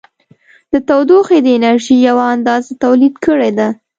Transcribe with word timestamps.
د 0.71 0.73
تودوخې 0.87 1.37
د 1.41 1.47
انرژي 1.57 1.95
یوه 2.07 2.25
اندازه 2.35 2.71
تولید 2.83 3.15
کړې 3.25 3.51
ده. 3.57 3.67